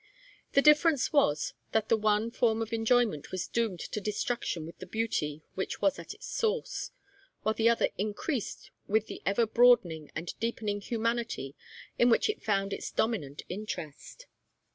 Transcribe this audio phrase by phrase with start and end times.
[0.53, 4.87] The difference was, that the one form of enjoyment was doomed to destruction with the
[4.87, 6.89] beauty which was its source,
[7.43, 11.55] while the other increased with the ever broadening and deepening humanity
[11.99, 14.25] in which it found its dominant interest.